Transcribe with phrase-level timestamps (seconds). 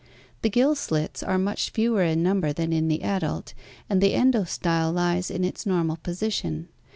[0.41, 3.53] The gill slits are much fewer in number than in the adult
[3.87, 6.69] and the endo style lies in its normal position.